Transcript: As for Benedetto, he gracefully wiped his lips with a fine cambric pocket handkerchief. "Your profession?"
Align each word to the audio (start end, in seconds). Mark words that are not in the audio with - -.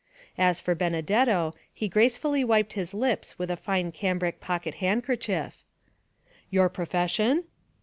As 0.39 0.59
for 0.59 0.73
Benedetto, 0.73 1.53
he 1.71 1.87
gracefully 1.87 2.43
wiped 2.43 2.73
his 2.73 2.91
lips 2.91 3.37
with 3.37 3.51
a 3.51 3.55
fine 3.55 3.91
cambric 3.91 4.39
pocket 4.39 4.73
handkerchief. 4.81 5.63
"Your 6.49 6.69
profession?" 6.69 7.43